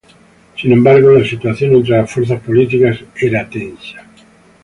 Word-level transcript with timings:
Sin 0.59 0.71
embargo, 0.73 1.11
la 1.11 1.23
situación 1.23 1.75
entre 1.75 1.95
las 1.95 2.11
fuerzas 2.11 2.41
políticas 2.41 2.97
era 3.17 3.47
tensa. 3.47 4.03